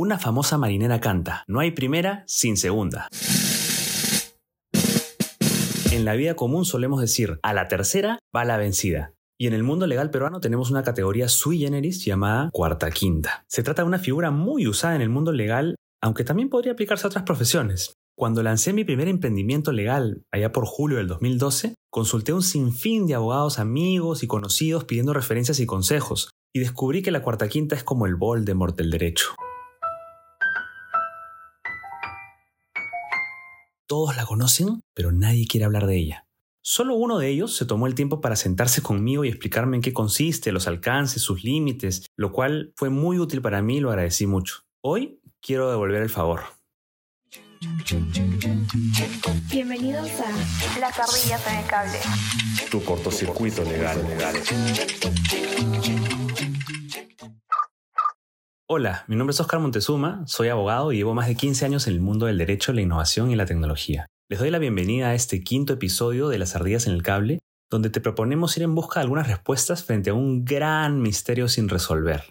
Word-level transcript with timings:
Una 0.00 0.16
famosa 0.20 0.58
marinera 0.58 1.00
canta, 1.00 1.42
no 1.48 1.58
hay 1.58 1.72
primera 1.72 2.22
sin 2.28 2.56
segunda. 2.56 3.08
En 5.90 6.04
la 6.04 6.14
vida 6.14 6.36
común 6.36 6.64
solemos 6.64 7.00
decir, 7.00 7.40
a 7.42 7.52
la 7.52 7.66
tercera 7.66 8.20
va 8.34 8.44
la 8.44 8.58
vencida. 8.58 9.12
Y 9.40 9.48
en 9.48 9.54
el 9.54 9.64
mundo 9.64 9.88
legal 9.88 10.12
peruano 10.12 10.38
tenemos 10.38 10.70
una 10.70 10.84
categoría 10.84 11.28
sui 11.28 11.58
generis 11.58 12.04
llamada 12.04 12.48
cuarta 12.52 12.92
quinta. 12.92 13.44
Se 13.48 13.64
trata 13.64 13.82
de 13.82 13.88
una 13.88 13.98
figura 13.98 14.30
muy 14.30 14.68
usada 14.68 14.94
en 14.94 15.02
el 15.02 15.08
mundo 15.08 15.32
legal, 15.32 15.74
aunque 16.00 16.22
también 16.22 16.48
podría 16.48 16.74
aplicarse 16.74 17.04
a 17.04 17.08
otras 17.08 17.24
profesiones. 17.24 17.94
Cuando 18.16 18.44
lancé 18.44 18.72
mi 18.72 18.84
primer 18.84 19.08
emprendimiento 19.08 19.72
legal, 19.72 20.22
allá 20.32 20.52
por 20.52 20.64
julio 20.64 20.98
del 20.98 21.08
2012, 21.08 21.74
consulté 21.90 22.32
un 22.32 22.42
sinfín 22.42 23.08
de 23.08 23.14
abogados 23.14 23.58
amigos 23.58 24.22
y 24.22 24.28
conocidos 24.28 24.84
pidiendo 24.84 25.12
referencias 25.12 25.58
y 25.58 25.66
consejos, 25.66 26.30
y 26.54 26.60
descubrí 26.60 27.02
que 27.02 27.10
la 27.10 27.22
cuarta 27.22 27.48
quinta 27.48 27.74
es 27.74 27.82
como 27.82 28.06
el 28.06 28.14
Voldemort 28.14 28.76
del 28.76 28.92
derecho. 28.92 29.34
Todos 33.88 34.16
la 34.16 34.26
conocen, 34.26 34.82
pero 34.92 35.12
nadie 35.12 35.46
quiere 35.46 35.64
hablar 35.64 35.86
de 35.86 35.96
ella. 35.96 36.26
Solo 36.60 36.94
uno 36.94 37.16
de 37.18 37.30
ellos 37.30 37.56
se 37.56 37.64
tomó 37.64 37.86
el 37.86 37.94
tiempo 37.94 38.20
para 38.20 38.36
sentarse 38.36 38.82
conmigo 38.82 39.24
y 39.24 39.28
explicarme 39.28 39.76
en 39.76 39.82
qué 39.82 39.94
consiste, 39.94 40.52
los 40.52 40.66
alcances, 40.66 41.22
sus 41.22 41.42
límites, 41.42 42.04
lo 42.14 42.30
cual 42.30 42.74
fue 42.76 42.90
muy 42.90 43.18
útil 43.18 43.40
para 43.40 43.62
mí 43.62 43.78
y 43.78 43.80
lo 43.80 43.88
agradecí 43.88 44.26
mucho. 44.26 44.66
Hoy 44.82 45.22
quiero 45.40 45.70
devolver 45.70 46.02
el 46.02 46.10
favor. 46.10 46.42
Bienvenidos 49.50 50.10
a 50.20 50.28
en 51.50 51.58
el 51.58 51.66
cable. 51.66 51.98
Tu 52.70 52.84
cortocircuito 52.84 53.64
legal. 53.64 54.06
legal. 54.06 54.36
Hola, 58.70 59.04
mi 59.06 59.16
nombre 59.16 59.32
es 59.32 59.40
Oscar 59.40 59.60
Montezuma, 59.60 60.24
soy 60.26 60.48
abogado 60.48 60.92
y 60.92 60.98
llevo 60.98 61.14
más 61.14 61.26
de 61.26 61.36
15 61.36 61.64
años 61.64 61.86
en 61.86 61.94
el 61.94 62.02
mundo 62.02 62.26
del 62.26 62.36
derecho, 62.36 62.74
la 62.74 62.82
innovación 62.82 63.30
y 63.30 63.34
la 63.34 63.46
tecnología. 63.46 64.08
Les 64.28 64.38
doy 64.38 64.50
la 64.50 64.58
bienvenida 64.58 65.08
a 65.08 65.14
este 65.14 65.42
quinto 65.42 65.72
episodio 65.72 66.28
de 66.28 66.36
Las 66.36 66.54
ardillas 66.54 66.86
en 66.86 66.92
el 66.92 67.02
cable, 67.02 67.38
donde 67.70 67.88
te 67.88 68.02
proponemos 68.02 68.54
ir 68.58 68.64
en 68.64 68.74
busca 68.74 69.00
de 69.00 69.04
algunas 69.04 69.26
respuestas 69.26 69.84
frente 69.84 70.10
a 70.10 70.14
un 70.14 70.44
gran 70.44 71.00
misterio 71.00 71.48
sin 71.48 71.70
resolver. 71.70 72.24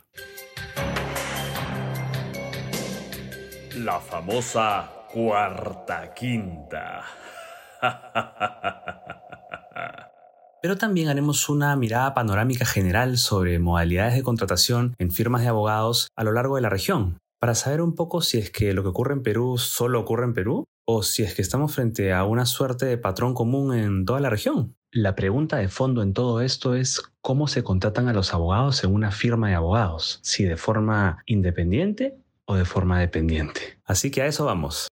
La 3.77 3.99
famosa 3.99 4.91
cuarta 5.11 6.13
quinta. 6.13 7.03
pero 10.61 10.77
también 10.77 11.09
haremos 11.09 11.49
una 11.49 11.75
mirada 11.75 12.13
panorámica 12.13 12.65
general 12.65 13.17
sobre 13.17 13.59
modalidades 13.59 14.15
de 14.15 14.23
contratación 14.23 14.95
en 14.97 15.11
firmas 15.11 15.41
de 15.41 15.49
abogados 15.49 16.09
a 16.15 16.23
lo 16.23 16.31
largo 16.31 16.55
de 16.55 16.61
la 16.61 16.69
región, 16.69 17.19
para 17.39 17.55
saber 17.55 17.81
un 17.81 17.95
poco 17.95 18.21
si 18.21 18.37
es 18.37 18.49
que 18.49 18.73
lo 18.73 18.83
que 18.83 18.89
ocurre 18.89 19.13
en 19.13 19.23
Perú 19.23 19.57
solo 19.57 19.99
ocurre 19.99 20.25
en 20.25 20.33
Perú 20.33 20.63
o 20.85 21.03
si 21.03 21.23
es 21.23 21.35
que 21.35 21.41
estamos 21.41 21.75
frente 21.75 22.13
a 22.13 22.23
una 22.23 22.45
suerte 22.45 22.85
de 22.85 22.97
patrón 22.97 23.33
común 23.33 23.73
en 23.75 24.05
toda 24.05 24.19
la 24.19 24.29
región. 24.29 24.75
La 24.91 25.15
pregunta 25.15 25.57
de 25.57 25.67
fondo 25.67 26.01
en 26.01 26.13
todo 26.13 26.41
esto 26.41 26.73
es 26.73 27.03
cómo 27.21 27.47
se 27.47 27.63
contratan 27.63 28.07
a 28.07 28.13
los 28.13 28.33
abogados 28.33 28.83
en 28.83 28.93
una 28.93 29.11
firma 29.11 29.49
de 29.49 29.55
abogados, 29.55 30.19
si 30.23 30.45
de 30.45 30.55
forma 30.55 31.21
independiente 31.25 32.17
o 32.45 32.55
de 32.55 32.63
forma 32.63 32.99
dependiente. 32.99 33.79
Así 33.83 34.09
que 34.09 34.21
a 34.21 34.27
eso 34.27 34.45
vamos. 34.45 34.87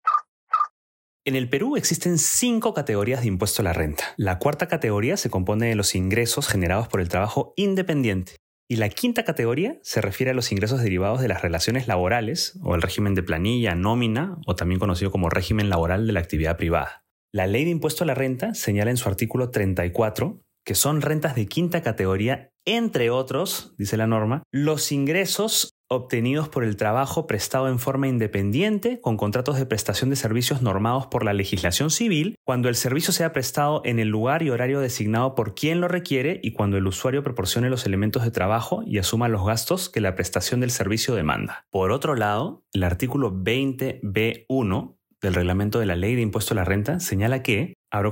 En 1.28 1.36
el 1.36 1.50
Perú 1.50 1.76
existen 1.76 2.20
cinco 2.20 2.76
categorías 2.76 3.22
de 3.22 3.28
impuesto 3.28 3.64
a 3.64 3.66
la 3.66 3.74
renta. 3.74 4.14
La 4.16 4.38
cuarta 4.38 4.68
categoría 4.68 5.18
se 5.18 5.32
compone 5.32 5.68
de 5.68 5.74
los 5.74 5.96
ingresos 5.96 6.48
generados 6.48 6.88
por 6.88 7.02
el 7.02 7.10
trabajo 7.10 7.56
independiente. 7.56 8.36
Y 8.70 8.76
la 8.76 8.90
quinta 8.90 9.26
categoría 9.26 9.80
se 9.82 10.02
refiere 10.02 10.32
a 10.32 10.34
los 10.36 10.52
ingresos 10.52 10.84
derivados 10.84 11.22
de 11.22 11.28
las 11.28 11.42
relaciones 11.42 11.88
laborales 11.88 12.60
o 12.62 12.76
el 12.76 12.84
régimen 12.84 13.16
de 13.16 13.24
planilla, 13.24 13.74
nómina 13.74 14.38
o 14.46 14.56
también 14.56 14.80
conocido 14.80 15.10
como 15.10 15.30
régimen 15.30 15.68
laboral 15.68 16.06
de 16.06 16.14
la 16.14 16.20
actividad 16.20 16.58
privada. 16.58 17.04
La 17.34 17.48
ley 17.48 17.64
de 17.64 17.72
impuesto 17.72 18.04
a 18.04 18.08
la 18.08 18.14
renta 18.14 18.54
señala 18.54 18.92
en 18.92 18.98
su 18.98 19.10
artículo 19.10 19.50
34 19.50 20.46
que 20.64 20.76
son 20.76 21.02
rentas 21.02 21.36
de 21.36 21.46
quinta 21.46 21.84
categoría, 21.84 22.52
entre 22.66 23.12
otros, 23.12 23.76
dice 23.78 23.98
la 23.98 24.08
norma, 24.08 24.44
los 24.52 24.92
ingresos 24.92 25.76
obtenidos 25.88 26.50
por 26.50 26.64
el 26.64 26.78
trabajo 26.78 27.28
prestado 27.28 27.68
en 27.70 27.80
forma 27.80 28.08
independiente 28.08 29.00
con 29.02 29.18
contratos 29.18 29.58
de 29.58 29.66
prestación 29.66 30.10
de 30.10 30.16
servicios 30.16 30.62
normados 30.62 31.08
por 31.08 31.24
la 31.24 31.34
legislación 31.34 31.92
civil, 31.92 32.36
cuando 32.44 32.70
el 32.70 32.76
servicio 32.76 33.14
sea 33.14 33.34
prestado 33.34 33.82
en 33.86 34.00
el 34.00 34.08
lugar 34.08 34.42
y 34.44 34.50
horario 34.50 34.80
designado 34.80 35.36
por 35.36 35.54
quien 35.56 35.82
lo 35.82 35.88
requiere 35.88 36.40
y 36.44 36.52
cuando 36.52 36.78
el 36.78 36.88
usuario 36.88 37.24
proporcione 37.24 37.70
los 37.70 37.86
elementos 37.86 38.24
de 38.24 38.32
trabajo 38.32 38.84
y 38.86 38.98
asuma 38.98 39.28
los 39.28 39.46
gastos 39.46 39.90
que 39.90 40.02
la 40.02 40.16
prestación 40.16 40.60
del 40.60 40.72
servicio 40.72 41.16
demanda. 41.16 41.66
Por 41.70 41.92
otro 41.92 42.16
lado, 42.16 42.64
el 42.74 42.84
artículo 42.84 43.32
20b1 43.32 44.96
del 45.22 45.34
reglamento 45.34 45.80
de 45.80 45.86
la 45.86 45.96
ley 45.96 46.16
de 46.16 46.22
impuesto 46.22 46.54
a 46.54 46.56
la 46.56 46.66
renta 46.66 47.00
señala 47.00 47.42
que 47.42 47.74
abro 47.96 48.12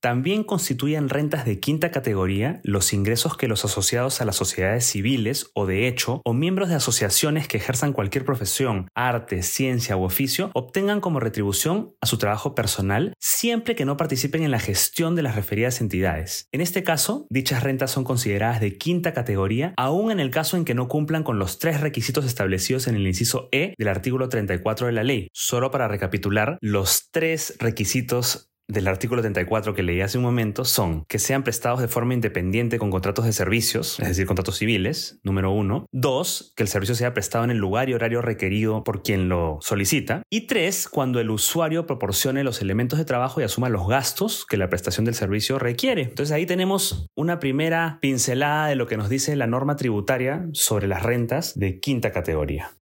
también 0.00 0.44
constituyen 0.44 1.08
rentas 1.08 1.44
de 1.44 1.60
quinta 1.60 1.90
categoría 1.90 2.60
los 2.64 2.92
ingresos 2.92 3.36
que 3.36 3.48
los 3.48 3.64
asociados 3.64 4.20
a 4.20 4.24
las 4.24 4.36
sociedades 4.36 4.86
civiles 4.86 5.50
o 5.54 5.66
de 5.66 5.88
hecho 5.88 6.22
o 6.24 6.32
miembros 6.32 6.68
de 6.68 6.76
asociaciones 6.76 7.48
que 7.48 7.56
ejerzan 7.56 7.92
cualquier 7.92 8.24
profesión, 8.24 8.88
arte, 8.94 9.42
ciencia 9.42 9.96
u 9.96 10.04
oficio 10.04 10.50
obtengan 10.54 11.00
como 11.00 11.20
retribución 11.20 11.94
a 12.00 12.06
su 12.06 12.18
trabajo 12.18 12.54
personal 12.54 13.14
siempre 13.18 13.74
que 13.74 13.84
no 13.84 13.96
participen 13.96 14.42
en 14.42 14.50
la 14.50 14.60
gestión 14.60 15.14
de 15.14 15.22
las 15.22 15.34
referidas 15.34 15.80
entidades. 15.80 16.48
En 16.52 16.60
este 16.60 16.82
caso, 16.82 17.26
dichas 17.30 17.62
rentas 17.62 17.90
son 17.90 18.04
consideradas 18.04 18.60
de 18.60 18.78
quinta 18.78 19.12
categoría 19.12 19.74
aun 19.76 20.10
en 20.10 20.20
el 20.20 20.30
caso 20.30 20.56
en 20.56 20.64
que 20.64 20.74
no 20.74 20.88
cumplan 20.88 21.24
con 21.24 21.38
los 21.38 21.58
tres 21.58 21.80
requisitos 21.80 22.24
establecidos 22.24 22.86
en 22.86 22.94
el 22.94 23.06
inciso 23.06 23.48
E 23.52 23.74
del 23.76 23.88
artículo 23.88 24.28
34 24.28 24.86
de 24.86 24.92
la 24.92 25.04
ley. 25.04 25.28
Solo 25.32 25.70
para 25.70 25.88
recapitular, 25.88 26.58
los 26.60 27.10
tres 27.10 27.56
requisitos 27.58 28.51
del 28.68 28.88
artículo 28.88 29.22
34 29.22 29.74
que 29.74 29.82
leí 29.82 30.00
hace 30.00 30.18
un 30.18 30.24
momento 30.24 30.64
son 30.64 31.04
que 31.06 31.18
sean 31.18 31.42
prestados 31.42 31.80
de 31.80 31.88
forma 31.88 32.14
independiente 32.14 32.78
con 32.78 32.90
contratos 32.90 33.24
de 33.24 33.32
servicios, 33.32 33.98
es 34.00 34.08
decir, 34.08 34.26
contratos 34.26 34.58
civiles, 34.58 35.20
número 35.22 35.50
uno. 35.50 35.86
Dos, 35.92 36.52
que 36.56 36.62
el 36.62 36.68
servicio 36.68 36.94
sea 36.94 37.14
prestado 37.14 37.44
en 37.44 37.50
el 37.50 37.58
lugar 37.58 37.88
y 37.88 37.94
horario 37.94 38.22
requerido 38.22 38.84
por 38.84 39.02
quien 39.02 39.28
lo 39.28 39.58
solicita. 39.60 40.22
Y 40.30 40.46
tres, 40.46 40.88
cuando 40.88 41.20
el 41.20 41.30
usuario 41.30 41.86
proporcione 41.86 42.44
los 42.44 42.60
elementos 42.62 42.98
de 42.98 43.04
trabajo 43.04 43.40
y 43.40 43.44
asuma 43.44 43.68
los 43.68 43.86
gastos 43.86 44.46
que 44.46 44.56
la 44.56 44.68
prestación 44.68 45.04
del 45.04 45.14
servicio 45.14 45.58
requiere. 45.58 46.02
Entonces 46.02 46.32
ahí 46.32 46.46
tenemos 46.46 47.06
una 47.16 47.38
primera 47.40 47.98
pincelada 48.00 48.68
de 48.68 48.76
lo 48.76 48.86
que 48.86 48.96
nos 48.96 49.08
dice 49.08 49.36
la 49.36 49.46
norma 49.46 49.76
tributaria 49.76 50.46
sobre 50.52 50.86
las 50.86 51.02
rentas 51.02 51.58
de 51.58 51.80
quinta 51.80 52.12
categoría. 52.12 52.76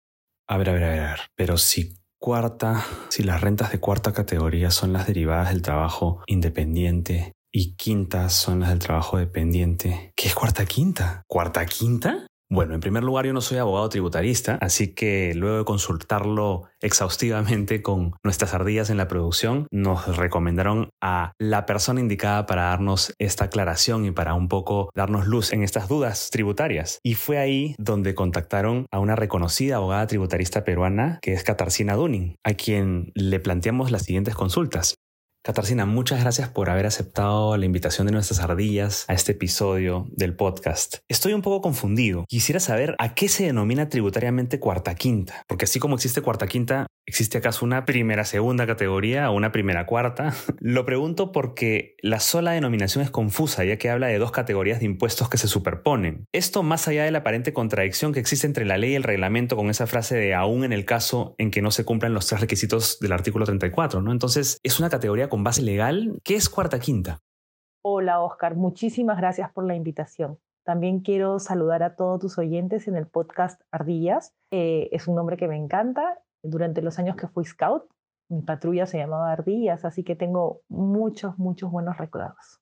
A 0.49 0.59
ver, 0.59 0.71
a 0.71 0.73
ver, 0.73 0.85
a 0.85 0.89
ver, 0.91 1.01
a 1.01 1.11
ver. 1.11 1.21
Pero 1.37 1.57
si 1.57 2.00
cuarta, 2.21 2.85
si 3.09 3.23
las 3.23 3.41
rentas 3.41 3.73
de 3.73 3.81
cuarta 3.81 4.13
categoría 4.13 4.71
son 4.71 4.93
las 4.93 5.07
derivadas 5.07 5.49
del 5.49 5.63
trabajo 5.63 6.23
independiente 6.27 7.33
y 7.51 7.75
quintas 7.77 8.35
son 8.35 8.61
las 8.61 8.69
del 8.69 8.79
trabajo 8.79 9.17
dependiente, 9.17 10.13
¿qué 10.15 10.29
es 10.29 10.35
cuarta 10.35 10.67
quinta? 10.67 11.23
¿Cuarta 11.27 11.65
quinta? 11.65 12.27
Bueno, 12.53 12.75
en 12.75 12.81
primer 12.81 13.05
lugar 13.05 13.27
yo 13.27 13.33
no 13.33 13.43
soy 13.43 13.59
abogado 13.59 13.89
tributarista, 13.89 14.59
así 14.61 14.93
que 14.93 15.33
luego 15.37 15.59
de 15.59 15.65
consultarlo 15.65 16.65
exhaustivamente 16.81 17.81
con 17.81 18.17
nuestras 18.25 18.55
ardillas 18.55 18.91
en 18.91 18.97
la 18.97 19.07
producción, 19.07 19.69
nos 19.71 20.17
recomendaron 20.17 20.91
a 21.01 21.31
la 21.39 21.65
persona 21.65 22.01
indicada 22.01 22.47
para 22.47 22.63
darnos 22.63 23.15
esta 23.21 23.45
aclaración 23.45 24.05
y 24.05 24.11
para 24.11 24.35
un 24.35 24.49
poco 24.49 24.91
darnos 24.97 25.29
luz 25.29 25.53
en 25.53 25.63
estas 25.63 25.87
dudas 25.87 26.31
tributarias. 26.33 26.99
Y 27.05 27.15
fue 27.15 27.39
ahí 27.39 27.77
donde 27.79 28.17
contactaron 28.17 28.87
a 28.91 28.99
una 28.99 29.15
reconocida 29.15 29.77
abogada 29.77 30.09
tributarista 30.09 30.65
peruana 30.65 31.21
que 31.23 31.35
es 31.35 31.45
Katarzyna 31.45 31.95
Dunin, 31.95 32.35
a 32.43 32.55
quien 32.55 33.13
le 33.15 33.39
planteamos 33.39 33.93
las 33.93 34.03
siguientes 34.03 34.35
consultas. 34.35 34.97
Katarzyna, 35.43 35.87
muchas 35.87 36.21
gracias 36.21 36.51
por 36.51 36.69
haber 36.69 36.85
aceptado 36.85 37.57
la 37.57 37.65
invitación 37.65 38.07
de 38.07 38.13
nuestras 38.13 38.41
ardillas 38.41 39.07
a 39.09 39.15
este 39.15 39.33
episodio 39.33 40.07
del 40.11 40.37
podcast. 40.37 40.97
Estoy 41.09 41.33
un 41.33 41.41
poco 41.41 41.63
confundido. 41.63 42.27
Quisiera 42.29 42.61
saber 42.61 42.95
a 42.99 43.15
qué 43.15 43.27
se 43.27 43.45
denomina 43.45 43.89
tributariamente 43.89 44.61
cuarta 44.61 44.95
quinta, 44.95 45.43
porque 45.49 45.65
así 45.65 45.81
como 45.81 45.95
existe 45.95 46.21
cuarta 46.21 46.47
quinta, 46.47 46.87
¿existe 47.07 47.39
acaso 47.39 47.65
una 47.65 47.87
primera 47.87 48.27
segunda 48.27 48.67
categoría 48.67 49.31
o 49.31 49.35
una 49.35 49.51
primera 49.51 49.87
cuarta? 49.87 50.35
Lo 50.61 50.85
pregunto 50.85 51.33
porque 51.33 51.97
la 52.03 52.21
sola 52.21 52.53
denominación 52.53 53.03
es 53.03 53.11
confusa, 53.11 53.65
ya 53.65 53.79
que 53.79 53.89
habla 53.89 54.09
de 54.09 54.19
dos 54.19 54.33
categorías 54.33 54.81
de 54.81 54.85
impuestos 54.85 55.31
que 55.31 55.39
se 55.39 55.49
superponen. 55.49 56.27
Esto 56.33 56.63
más 56.63 56.87
allá 56.87 57.05
de 57.05 57.13
la 57.13 57.21
aparente 57.21 57.55
contradicción 57.55 58.13
que 58.13 58.21
existe 58.21 58.47
entre 58.47 58.67
la 58.67 58.77
ley 58.77 58.93
y 58.93 58.97
el 58.97 59.05
reglamento 59.05 59.57
con 59.57 59.71
esa 59.71 59.87
frase 59.87 60.17
de 60.17 60.35
aún 60.35 60.65
en 60.65 60.75
el 60.75 60.85
caso 60.85 61.35
en 61.39 61.51
que 61.51 61.63
no 61.63 61.71
se 61.71 61.87
cumplan 61.87 62.13
los 62.13 62.27
tres 62.27 62.43
requisitos 62.43 62.99
del 63.01 63.13
artículo 63.13 63.47
34, 63.47 64.03
¿no? 64.03 64.13
Entonces, 64.13 64.59
es 64.63 64.79
una 64.79 64.91
categoría 64.91 65.30
con 65.31 65.43
base 65.43 65.63
legal. 65.63 66.21
¿Qué 66.23 66.35
es 66.35 66.51
cuarta 66.51 66.79
quinta? 66.79 67.21
Hola 67.83 68.21
Oscar, 68.21 68.57
muchísimas 68.57 69.17
gracias 69.17 69.51
por 69.53 69.65
la 69.65 69.75
invitación. 69.75 70.39
También 70.67 71.01
quiero 71.01 71.39
saludar 71.39 71.83
a 71.83 71.97
todos 71.97 72.21
tus 72.21 72.37
oyentes 72.37 72.87
en 72.87 72.97
el 72.97 73.07
podcast 73.07 73.63
Ardillas. 73.71 74.35
Eh, 74.51 74.91
es 74.93 75.09
un 75.09 75.15
nombre 75.15 75.39
que 75.39 75.49
me 75.49 75.57
encanta. 75.57 76.21
Durante 76.43 76.83
los 76.83 76.99
años 76.99 77.17
que 77.17 77.29
fui 77.29 77.47
scout, 77.47 77.85
mi 78.29 78.43
patrulla 78.43 78.85
se 78.87 78.99
llamaba 78.99 79.33
Ardillas, 79.33 79.87
así 79.87 80.05
que 80.05 80.17
tengo 80.17 80.61
muchos, 80.69 81.39
muchos 81.39 81.71
buenos 81.71 81.97
recuerdos. 81.97 82.61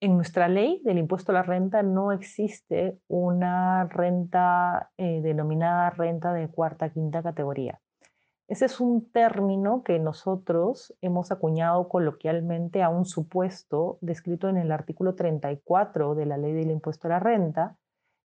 En 0.00 0.16
nuestra 0.16 0.48
ley 0.48 0.80
del 0.84 0.98
impuesto 0.98 1.32
a 1.32 1.34
la 1.34 1.42
renta 1.42 1.82
no 1.82 2.12
existe 2.12 2.98
una 3.08 3.86
renta 3.88 4.90
eh, 4.96 5.20
denominada 5.22 5.90
renta 5.90 6.32
de 6.32 6.48
cuarta, 6.48 6.90
quinta 6.90 7.22
categoría. 7.22 7.80
Ese 8.48 8.66
es 8.66 8.80
un 8.80 9.10
término 9.10 9.82
que 9.82 9.98
nosotros 9.98 10.96
hemos 11.00 11.32
acuñado 11.32 11.88
coloquialmente 11.88 12.82
a 12.82 12.88
un 12.88 13.04
supuesto 13.04 13.98
descrito 14.00 14.48
en 14.48 14.56
el 14.56 14.70
artículo 14.70 15.16
34 15.16 16.14
de 16.14 16.26
la 16.26 16.38
ley 16.38 16.52
del 16.52 16.70
impuesto 16.70 17.08
a 17.08 17.10
la 17.10 17.18
renta, 17.18 17.76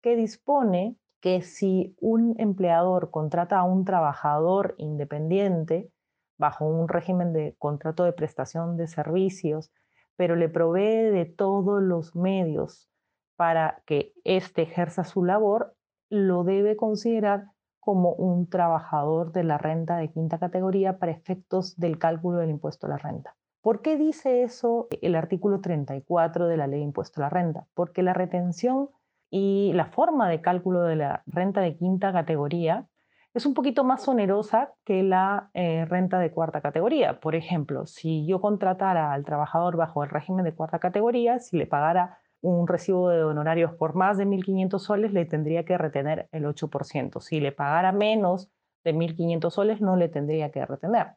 que 0.03 0.17
dispone 0.17 0.97
que 1.21 1.43
si 1.43 1.95
un 2.01 2.35
empleador 2.39 3.11
contrata 3.11 3.59
a 3.59 3.65
un 3.65 3.85
trabajador 3.85 4.75
independiente 4.79 5.91
bajo 6.39 6.65
un 6.65 6.89
régimen 6.89 7.35
de 7.35 7.55
contrato 7.59 8.05
de 8.05 8.13
prestación 8.15 8.79
de 8.79 8.87
servicios, 8.87 9.71
pero 10.17 10.35
le 10.35 10.49
provee 10.49 11.11
de 11.11 11.27
todos 11.27 11.83
los 11.83 12.17
medios 12.17 12.89
para 13.37 13.83
que 13.85 14.15
éste 14.25 14.63
ejerza 14.63 15.05
su 15.05 15.25
labor, 15.25 15.75
lo 16.09 16.43
debe 16.43 16.77
considerar 16.77 17.51
como 17.87 18.15
un 18.15 18.49
trabajador 18.49 19.31
de 19.31 19.45
la 19.45 19.59
renta 19.59 19.97
de 19.97 20.11
quinta 20.11 20.41
categoría 20.41 20.99
para 20.99 21.13
efectos 21.13 21.77
del 21.77 22.01
cálculo 22.01 22.41
del 22.41 22.51
impuesto 22.51 22.89
a 22.89 22.91
la 22.91 22.99
renta. 22.99 23.37
¿Por 23.61 23.81
qué 23.81 23.97
dice 23.97 24.43
eso 24.43 24.89
el 25.03 25.15
artículo 25.15 25.61
34 25.61 26.49
de 26.49 26.57
la 26.57 26.67
ley 26.67 26.81
de 26.81 26.87
impuesto 26.87 27.21
a 27.21 27.27
la 27.27 27.31
renta? 27.31 27.69
Porque 27.75 28.03
la 28.03 28.13
retención 28.13 28.89
y 29.31 29.71
la 29.75 29.87
forma 29.87 30.29
de 30.29 30.41
cálculo 30.41 30.83
de 30.83 30.97
la 30.97 31.23
renta 31.27 31.61
de 31.61 31.77
quinta 31.77 32.13
categoría 32.13 32.89
es 33.35 33.47
un 33.47 33.55
poquito 33.55 33.85
más 33.85 34.09
onerosa 34.09 34.73
que 34.85 35.05
la 35.05 35.51
eh, 35.55 35.85
renta 35.85 36.19
de 36.19 36.33
cuarta 36.33 36.61
categoría. 36.61 37.21
Por 37.21 37.37
ejemplo, 37.37 37.87
si 37.87 38.27
yo 38.27 38.41
contratara 38.41 39.13
al 39.13 39.25
trabajador 39.25 39.77
bajo 39.77 40.03
el 40.03 40.11
régimen 40.11 40.45
de 40.45 40.55
cuarta 40.55 40.81
categoría, 40.81 41.39
si 41.39 41.57
le 41.57 41.67
pagara 41.67 42.19
un 42.47 42.69
recibo 42.69 43.09
de 43.09 43.25
honorarios 43.25 43.75
por 43.75 43.95
más 43.95 44.19
de 44.19 44.27
1.500 44.27 44.79
soles, 44.79 45.13
le 45.13 45.25
tendría 45.25 45.65
que 45.65 45.77
retener 45.77 46.29
el 46.33 46.45
8%. 46.45 47.21
Si 47.21 47.41
le 47.41 47.53
pagara 47.53 47.93
menos 47.93 48.51
de 48.85 48.95
1.500 48.95 49.51
soles, 49.51 49.81
no 49.81 49.97
le 49.97 50.09
tendría 50.09 50.51
que 50.51 50.65
retener. 50.65 51.09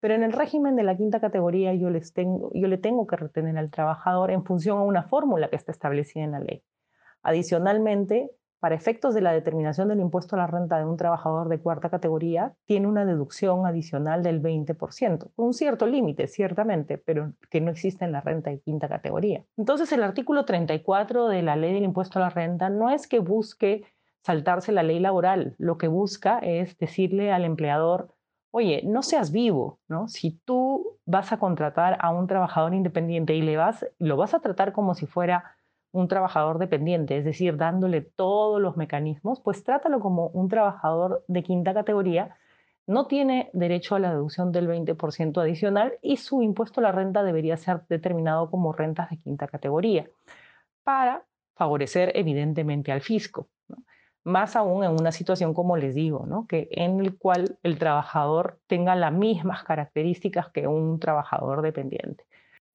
Pero 0.00 0.14
en 0.14 0.22
el 0.22 0.32
régimen 0.32 0.76
de 0.76 0.84
la 0.84 0.96
quinta 0.96 1.20
categoría 1.20 1.74
yo, 1.74 1.90
les 1.90 2.12
tengo, 2.12 2.50
yo 2.54 2.68
le 2.68 2.78
tengo 2.78 3.06
que 3.06 3.16
retener 3.16 3.58
al 3.58 3.70
trabajador 3.70 4.30
en 4.30 4.44
función 4.44 4.78
a 4.78 4.82
una 4.82 5.02
fórmula 5.02 5.50
que 5.50 5.56
está 5.56 5.72
establecida 5.72 6.22
en 6.22 6.32
la 6.32 6.40
ley. 6.40 6.62
Adicionalmente, 7.22 8.30
para 8.60 8.74
efectos 8.74 9.14
de 9.14 9.20
la 9.20 9.32
determinación 9.32 9.88
del 9.88 10.00
impuesto 10.00 10.34
a 10.34 10.38
la 10.38 10.46
renta 10.46 10.78
de 10.78 10.84
un 10.84 10.96
trabajador 10.96 11.48
de 11.48 11.60
cuarta 11.60 11.90
categoría, 11.90 12.54
tiene 12.66 12.86
una 12.86 13.04
deducción 13.04 13.66
adicional 13.66 14.22
del 14.22 14.42
20%, 14.42 15.30
un 15.36 15.54
cierto 15.54 15.86
límite, 15.86 16.26
ciertamente, 16.26 16.98
pero 16.98 17.32
que 17.50 17.60
no 17.60 17.70
existe 17.70 18.04
en 18.04 18.12
la 18.12 18.20
renta 18.20 18.50
de 18.50 18.60
quinta 18.60 18.88
categoría. 18.88 19.44
Entonces, 19.56 19.92
el 19.92 20.02
artículo 20.02 20.44
34 20.44 21.28
de 21.28 21.42
la 21.42 21.56
ley 21.56 21.74
del 21.74 21.84
impuesto 21.84 22.18
a 22.18 22.22
la 22.22 22.30
renta 22.30 22.68
no 22.68 22.90
es 22.90 23.06
que 23.06 23.20
busque 23.20 23.84
saltarse 24.22 24.72
la 24.72 24.82
ley 24.82 24.98
laboral, 24.98 25.54
lo 25.58 25.78
que 25.78 25.88
busca 25.88 26.38
es 26.40 26.76
decirle 26.78 27.32
al 27.32 27.44
empleador, 27.44 28.14
oye, 28.50 28.82
no 28.84 29.02
seas 29.02 29.30
vivo, 29.30 29.78
¿no? 29.88 30.08
Si 30.08 30.32
tú 30.44 30.98
vas 31.04 31.32
a 31.32 31.38
contratar 31.38 31.96
a 32.00 32.10
un 32.10 32.26
trabajador 32.26 32.74
independiente 32.74 33.34
y 33.34 33.42
le 33.42 33.56
vas, 33.56 33.86
lo 33.98 34.16
vas 34.16 34.34
a 34.34 34.40
tratar 34.40 34.72
como 34.72 34.94
si 34.94 35.06
fuera 35.06 35.56
un 35.98 36.08
trabajador 36.08 36.58
dependiente, 36.58 37.18
es 37.18 37.24
decir, 37.24 37.56
dándole 37.56 38.00
todos 38.02 38.60
los 38.60 38.76
mecanismos, 38.76 39.40
pues 39.40 39.64
trátalo 39.64 40.00
como 40.00 40.28
un 40.28 40.48
trabajador 40.48 41.24
de 41.26 41.42
quinta 41.42 41.74
categoría, 41.74 42.36
no 42.86 43.06
tiene 43.06 43.50
derecho 43.52 43.96
a 43.96 43.98
la 43.98 44.10
deducción 44.10 44.52
del 44.52 44.68
20% 44.68 45.42
adicional 45.42 45.98
y 46.00 46.16
su 46.16 46.42
impuesto 46.42 46.80
a 46.80 46.84
la 46.84 46.92
renta 46.92 47.22
debería 47.22 47.56
ser 47.56 47.82
determinado 47.88 48.50
como 48.50 48.72
rentas 48.72 49.10
de 49.10 49.18
quinta 49.18 49.46
categoría 49.46 50.08
para 50.84 51.24
favorecer 51.54 52.12
evidentemente 52.14 52.92
al 52.92 53.02
fisco. 53.02 53.48
Más 54.24 54.56
aún 54.56 54.84
en 54.84 54.92
una 54.92 55.12
situación 55.12 55.52
como 55.52 55.76
les 55.76 55.94
digo, 55.94 56.26
¿no? 56.26 56.46
que 56.46 56.68
en 56.70 57.00
el 57.00 57.18
cual 57.18 57.58
el 57.62 57.78
trabajador 57.78 58.58
tenga 58.66 58.94
las 58.94 59.12
mismas 59.12 59.64
características 59.64 60.50
que 60.50 60.66
un 60.66 60.98
trabajador 60.98 61.62
dependiente. 61.62 62.24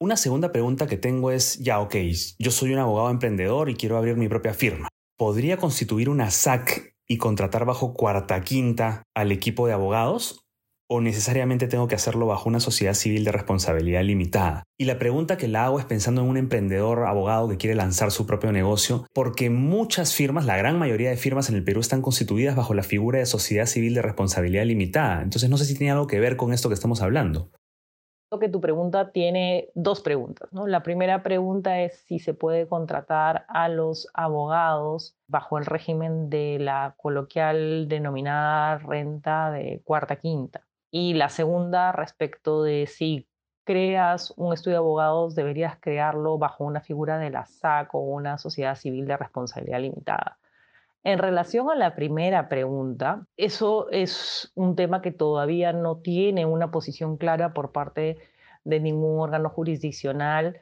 Una 0.04 0.18
segunda 0.18 0.52
pregunta 0.52 0.86
que 0.86 0.98
tengo 0.98 1.32
es, 1.32 1.60
ya, 1.60 1.80
ok, 1.80 1.96
yo 2.38 2.52
soy 2.52 2.74
un 2.74 2.80
abogado 2.80 3.10
emprendedor 3.10 3.70
y 3.70 3.76
quiero 3.76 3.98
abrir 3.98 4.18
mi 4.18 4.28
propia 4.28 4.54
firma. 4.54 4.90
¿Podría 5.18 5.56
constituir 5.56 6.10
una 6.10 6.30
SAC 6.30 6.94
y 7.08 7.18
contratar 7.18 7.64
bajo 7.64 7.94
cuarta 7.94 8.42
quinta 8.42 9.04
al 9.16 9.32
equipo 9.32 9.66
de 9.66 9.72
abogados? 9.72 10.42
¿O 10.90 11.00
necesariamente 11.00 11.70
tengo 11.70 11.88
que 11.88 11.96
hacerlo 11.96 12.26
bajo 12.26 12.50
una 12.50 12.60
sociedad 12.60 12.96
civil 12.96 13.24
de 13.24 13.32
responsabilidad 13.32 14.04
limitada? 14.04 14.64
Y 14.78 14.84
la 14.84 15.00
pregunta 15.00 15.38
que 15.38 15.48
la 15.48 15.64
hago 15.64 15.80
es 15.80 15.86
pensando 15.86 16.22
en 16.22 16.28
un 16.28 16.36
emprendedor 16.36 17.06
abogado 17.06 17.48
que 17.48 17.56
quiere 17.56 17.78
lanzar 17.78 18.12
su 18.12 18.26
propio 18.26 18.52
negocio, 18.52 19.08
porque 19.14 19.50
muchas 19.50 20.14
firmas, 20.14 20.46
la 20.46 20.58
gran 20.58 20.78
mayoría 20.78 21.12
de 21.12 21.16
firmas 21.16 21.48
en 21.48 21.56
el 21.56 21.64
Perú 21.64 21.80
están 21.80 22.02
constituidas 22.02 22.58
bajo 22.58 22.74
la 22.74 22.84
figura 22.84 23.20
de 23.20 23.26
sociedad 23.26 23.68
civil 23.68 23.94
de 23.94 24.02
responsabilidad 24.02 24.66
limitada. 24.66 25.22
Entonces 25.22 25.50
no 25.50 25.58
sé 25.58 25.64
si 25.64 25.78
tiene 25.78 25.92
algo 25.92 26.08
que 26.08 26.20
ver 26.20 26.36
con 26.36 26.52
esto 26.52 26.68
que 26.68 26.76
estamos 26.76 27.02
hablando 27.02 27.52
que 28.40 28.50
tu 28.50 28.62
pregunta 28.62 29.12
tiene 29.12 29.70
dos 29.76 30.02
preguntas. 30.02 30.52
¿no? 30.52 30.68
La 30.68 30.84
primera 30.84 31.24
pregunta 31.24 31.80
es 31.82 32.04
si 32.08 32.20
se 32.20 32.34
puede 32.34 32.68
contratar 32.68 33.46
a 33.48 33.70
los 33.70 34.08
abogados 34.14 35.16
bajo 35.28 35.58
el 35.58 35.66
régimen 35.66 36.30
de 36.30 36.58
la 36.60 36.96
coloquial 36.98 37.88
denominada 37.88 38.78
renta 38.80 39.52
de 39.52 39.82
cuarta 39.84 40.18
quinta. 40.18 40.66
Y 40.92 41.14
la 41.14 41.30
segunda 41.30 41.92
respecto 41.92 42.64
de 42.64 42.88
si 42.88 43.28
creas 43.64 44.34
un 44.38 44.54
estudio 44.54 44.76
de 44.76 44.80
abogados, 44.80 45.36
deberías 45.36 45.78
crearlo 45.80 46.38
bajo 46.38 46.64
una 46.66 46.82
figura 46.82 47.18
de 47.18 47.30
la 47.30 47.46
SAC 47.46 47.96
o 47.96 48.00
una 48.00 48.38
sociedad 48.38 48.76
civil 48.76 49.08
de 49.08 49.18
responsabilidad 49.18 49.80
limitada. 49.80 50.38
En 51.04 51.20
relación 51.20 51.70
a 51.70 51.76
la 51.76 51.96
primera 51.96 52.48
pregunta, 52.48 53.28
eso 53.36 53.90
es 53.92 54.54
un 54.56 54.76
tema 54.78 55.02
que 55.02 55.12
todavía 55.12 55.74
no 55.74 55.98
tiene 55.98 56.46
una 56.46 56.72
posición 56.72 57.18
clara 57.18 57.54
por 57.54 57.74
parte 57.74 58.18
de 58.64 58.80
ningún 58.80 59.20
órgano 59.20 59.50
jurisdiccional 59.50 60.62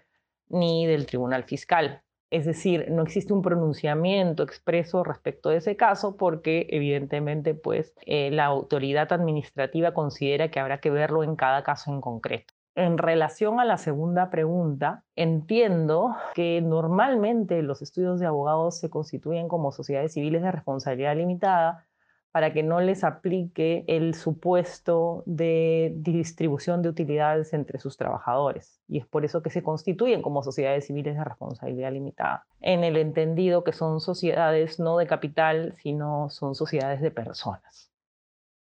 ni 0.49 0.87
del 0.87 1.05
Tribunal 1.05 1.43
Fiscal. 1.43 2.01
Es 2.31 2.45
decir, 2.45 2.89
no 2.89 3.03
existe 3.03 3.33
un 3.33 3.43
pronunciamiento 3.43 4.41
expreso 4.41 5.03
respecto 5.03 5.49
de 5.49 5.57
ese 5.57 5.75
caso 5.75 6.17
porque 6.17 6.65
evidentemente 6.71 7.53
pues, 7.53 7.93
eh, 8.05 8.31
la 8.31 8.45
autoridad 8.45 9.13
administrativa 9.13 9.93
considera 9.93 10.49
que 10.49 10.59
habrá 10.59 10.79
que 10.79 10.89
verlo 10.89 11.23
en 11.23 11.35
cada 11.35 11.61
caso 11.63 11.91
en 11.91 12.01
concreto. 12.01 12.53
En 12.75 12.97
relación 12.97 13.59
a 13.59 13.65
la 13.65 13.77
segunda 13.77 14.29
pregunta, 14.29 15.03
entiendo 15.15 16.15
que 16.33 16.61
normalmente 16.61 17.61
los 17.63 17.81
estudios 17.81 18.19
de 18.19 18.27
abogados 18.27 18.79
se 18.79 18.89
constituyen 18.89 19.49
como 19.49 19.73
sociedades 19.73 20.13
civiles 20.13 20.41
de 20.41 20.51
responsabilidad 20.51 21.17
limitada 21.17 21.85
para 22.31 22.53
que 22.53 22.63
no 22.63 22.79
les 22.79 23.03
aplique 23.03 23.83
el 23.87 24.15
supuesto 24.15 25.23
de 25.25 25.91
distribución 25.97 26.81
de 26.81 26.87
utilidades 26.87 27.51
entre 27.51 27.77
sus 27.79 27.97
trabajadores. 27.97 28.79
Y 28.87 28.99
es 28.99 29.05
por 29.05 29.25
eso 29.25 29.41
que 29.41 29.49
se 29.49 29.63
constituyen 29.63 30.21
como 30.21 30.41
sociedades 30.41 30.87
civiles 30.87 31.17
de 31.17 31.23
responsabilidad 31.25 31.91
limitada, 31.91 32.45
en 32.61 32.85
el 32.85 32.95
entendido 32.95 33.65
que 33.65 33.73
son 33.73 33.99
sociedades 33.99 34.79
no 34.79 34.97
de 34.97 35.07
capital, 35.07 35.75
sino 35.83 36.29
son 36.29 36.55
sociedades 36.55 37.01
de 37.01 37.11
personas. 37.11 37.91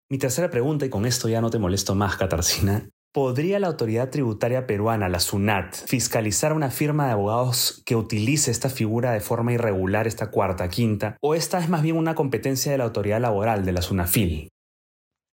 Mi 0.10 0.18
tercera 0.18 0.50
pregunta, 0.50 0.86
y 0.86 0.90
con 0.90 1.06
esto 1.06 1.30
ya 1.30 1.40
no 1.40 1.50
te 1.50 1.58
molesto 1.58 1.96
más, 1.96 2.18
Katarzyna, 2.18 2.90
¿Podría 3.14 3.60
la 3.60 3.68
autoridad 3.68 4.10
tributaria 4.10 4.66
peruana, 4.66 5.08
la 5.08 5.20
SUNAT, 5.20 5.76
fiscalizar 5.86 6.52
una 6.52 6.72
firma 6.72 7.06
de 7.06 7.12
abogados 7.12 7.84
que 7.86 7.96
utilice 7.96 8.50
esta 8.50 8.70
figura 8.70 9.12
de 9.12 9.20
forma 9.20 9.54
irregular, 9.54 10.08
esta 10.08 10.32
cuarta, 10.32 10.68
quinta? 10.68 11.18
¿O 11.22 11.36
esta 11.36 11.60
es 11.60 11.70
más 11.70 11.84
bien 11.84 11.96
una 11.96 12.16
competencia 12.16 12.72
de 12.72 12.80
la 12.80 12.86
autoridad 12.86 13.22
laboral, 13.22 13.66
de 13.66 13.72
la 13.72 13.84
SUNAFIL? 13.84 14.50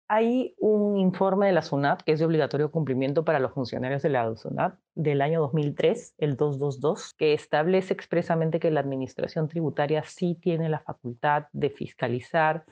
Hay 0.09 0.55
un 0.57 0.97
informe 0.97 1.45
de 1.45 1.53
la 1.53 1.61
SUNAT 1.61 2.01
que 2.01 2.11
es 2.11 2.19
de 2.19 2.25
obligatorio 2.25 2.69
cumplimiento 2.69 3.23
para 3.23 3.39
los 3.39 3.53
funcionarios 3.53 4.01
de 4.01 4.09
la 4.09 4.35
SUNAT 4.35 4.77
del 4.95 5.21
año 5.21 5.39
2003, 5.39 6.15
el 6.17 6.35
222, 6.35 7.13
que 7.13 7.31
establece 7.31 7.93
expresamente 7.93 8.59
que 8.59 8.71
la 8.71 8.81
administración 8.81 9.47
tributaria 9.47 10.03
sí 10.03 10.35
tiene 10.35 10.67
la 10.67 10.81
facultad 10.81 11.45
de 11.53 11.69
fiscalizar 11.69 12.65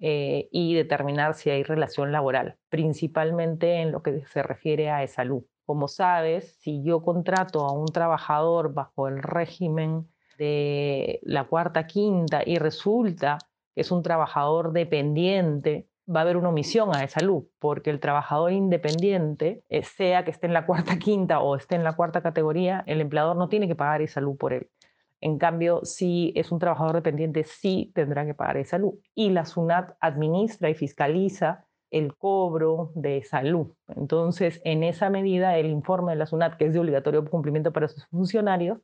eh, 0.00 0.48
y 0.52 0.74
determinar 0.74 1.34
si 1.34 1.50
hay 1.50 1.62
relación 1.62 2.12
laboral, 2.12 2.56
principalmente 2.68 3.82
en 3.82 3.92
lo 3.92 4.02
que 4.02 4.24
se 4.26 4.42
refiere 4.42 4.90
a 4.90 5.06
salud. 5.08 5.42
Como 5.66 5.88
sabes, 5.88 6.56
si 6.60 6.82
yo 6.82 7.02
contrato 7.02 7.66
a 7.66 7.72
un 7.72 7.86
trabajador 7.86 8.72
bajo 8.72 9.08
el 9.08 9.22
régimen 9.22 10.08
de 10.38 11.20
la 11.22 11.44
cuarta 11.44 11.86
quinta 11.86 12.42
y 12.46 12.58
resulta 12.58 13.38
que 13.74 13.80
es 13.82 13.90
un 13.90 14.02
trabajador 14.02 14.72
dependiente, 14.72 15.88
va 16.08 16.20
a 16.20 16.22
haber 16.22 16.36
una 16.36 16.48
omisión 16.48 16.94
a 16.94 17.06
salud, 17.08 17.44
porque 17.58 17.90
el 17.90 18.00
trabajador 18.00 18.52
independiente, 18.52 19.62
eh, 19.68 19.82
sea 19.82 20.24
que 20.24 20.30
esté 20.30 20.46
en 20.46 20.54
la 20.54 20.64
cuarta 20.64 20.98
quinta 20.98 21.40
o 21.40 21.56
esté 21.56 21.74
en 21.74 21.84
la 21.84 21.94
cuarta 21.94 22.22
categoría, 22.22 22.82
el 22.86 23.00
empleador 23.00 23.36
no 23.36 23.48
tiene 23.48 23.68
que 23.68 23.74
pagar 23.74 24.00
esa 24.00 24.14
salud 24.14 24.36
por 24.36 24.52
él. 24.52 24.70
En 25.20 25.38
cambio, 25.38 25.84
si 25.84 26.32
es 26.36 26.52
un 26.52 26.58
trabajador 26.58 26.96
dependiente, 26.96 27.44
sí 27.44 27.92
tendrá 27.94 28.24
que 28.24 28.34
pagar 28.34 28.56
de 28.56 28.64
salud. 28.64 28.94
Y 29.14 29.30
la 29.30 29.44
SUNAT 29.44 29.96
administra 30.00 30.70
y 30.70 30.74
fiscaliza 30.74 31.64
el 31.90 32.16
cobro 32.16 32.92
de 32.94 33.22
salud. 33.22 33.72
Entonces, 33.88 34.60
en 34.64 34.84
esa 34.84 35.10
medida, 35.10 35.56
el 35.56 35.66
informe 35.66 36.12
de 36.12 36.18
la 36.18 36.26
SUNAT, 36.26 36.56
que 36.56 36.66
es 36.66 36.72
de 36.72 36.80
obligatorio 36.80 37.24
cumplimiento 37.24 37.72
para 37.72 37.88
sus 37.88 38.06
funcionarios, 38.06 38.78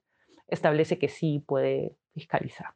establece 0.48 0.98
que 0.98 1.08
sí 1.08 1.44
puede 1.46 1.96
fiscalizar 2.12 2.68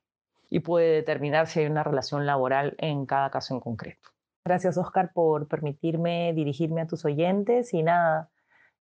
y 0.50 0.60
puede 0.60 0.92
determinar 0.92 1.46
si 1.46 1.60
hay 1.60 1.66
una 1.66 1.82
relación 1.82 2.26
laboral 2.26 2.74
en 2.78 3.06
cada 3.06 3.30
caso 3.30 3.54
en 3.54 3.60
concreto. 3.60 4.08
Gracias, 4.44 4.78
Oscar, 4.78 5.12
por 5.12 5.46
permitirme 5.46 6.32
dirigirme 6.32 6.80
a 6.80 6.86
tus 6.86 7.04
oyentes 7.04 7.74
y 7.74 7.82
nada, 7.82 8.30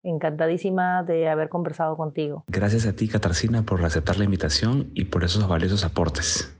encantadísima 0.05 1.03
de 1.03 1.27
haber 1.27 1.49
conversado 1.49 1.97
contigo. 1.97 2.45
Gracias 2.47 2.85
a 2.85 2.93
ti, 2.93 3.07
Katarzyna, 3.07 3.63
por 3.63 3.83
aceptar 3.83 4.17
la 4.17 4.25
invitación 4.25 4.91
y 4.93 5.05
por 5.05 5.23
esos 5.23 5.47
valiosos 5.47 5.83
aportes. 5.83 6.55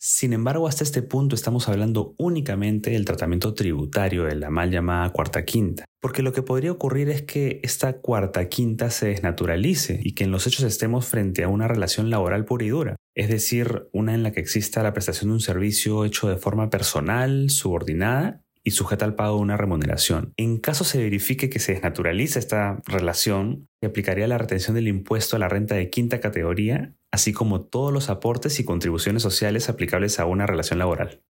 Sin 0.00 0.32
embargo, 0.32 0.68
hasta 0.68 0.84
este 0.84 1.02
punto 1.02 1.34
estamos 1.34 1.68
hablando 1.68 2.14
únicamente 2.18 2.90
del 2.90 3.04
tratamiento 3.04 3.54
tributario 3.54 4.24
de 4.24 4.36
la 4.36 4.48
mal 4.48 4.70
llamada 4.70 5.10
cuarta 5.10 5.44
quinta, 5.44 5.86
porque 6.00 6.22
lo 6.22 6.32
que 6.32 6.42
podría 6.42 6.70
ocurrir 6.70 7.08
es 7.08 7.22
que 7.22 7.58
esta 7.64 7.94
cuarta 7.94 8.48
quinta 8.48 8.90
se 8.90 9.08
desnaturalice 9.08 9.98
y 10.00 10.12
que 10.12 10.22
en 10.22 10.30
los 10.30 10.46
hechos 10.46 10.62
estemos 10.62 11.06
frente 11.06 11.42
a 11.42 11.48
una 11.48 11.66
relación 11.66 12.10
laboral 12.10 12.44
pura 12.44 12.64
y 12.64 12.68
dura, 12.68 12.96
es 13.16 13.28
decir, 13.28 13.88
una 13.92 14.14
en 14.14 14.22
la 14.22 14.30
que 14.30 14.38
exista 14.38 14.84
la 14.84 14.92
prestación 14.92 15.30
de 15.30 15.34
un 15.34 15.40
servicio 15.40 16.04
hecho 16.04 16.28
de 16.28 16.36
forma 16.36 16.70
personal, 16.70 17.50
subordinada 17.50 18.44
y 18.68 18.70
sujeta 18.70 19.06
al 19.06 19.14
pago 19.14 19.36
de 19.36 19.42
una 19.42 19.56
remuneración. 19.56 20.34
En 20.36 20.58
caso 20.58 20.84
se 20.84 20.98
verifique 20.98 21.48
que 21.48 21.58
se 21.58 21.72
desnaturaliza 21.72 22.38
esta 22.38 22.82
relación, 22.84 23.66
se 23.80 23.86
aplicaría 23.86 24.28
la 24.28 24.36
retención 24.36 24.76
del 24.76 24.88
impuesto 24.88 25.36
a 25.36 25.38
la 25.38 25.48
renta 25.48 25.74
de 25.74 25.88
quinta 25.88 26.20
categoría, 26.20 26.94
así 27.10 27.32
como 27.32 27.62
todos 27.62 27.94
los 27.94 28.10
aportes 28.10 28.60
y 28.60 28.66
contribuciones 28.66 29.22
sociales 29.22 29.70
aplicables 29.70 30.20
a 30.20 30.26
una 30.26 30.46
relación 30.46 30.78
laboral. 30.78 31.22